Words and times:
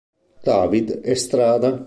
David 0.47 0.97
Estrada 1.05 1.77